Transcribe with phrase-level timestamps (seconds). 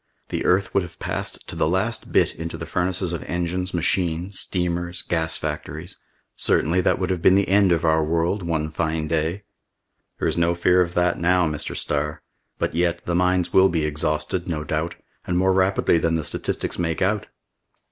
[0.29, 4.39] "The earth would have passed to the last bit into the furnaces of engines, machines,
[4.39, 5.99] steamers, gas factories;
[6.35, 9.43] certainly, that would have been the end of our world one fine day!"
[10.17, 11.77] "There is no fear of that now, Mr.
[11.77, 12.23] Starr.
[12.57, 14.95] But yet, the mines will be exhausted, no doubt,
[15.27, 17.27] and more rapidly than the statistics make out!"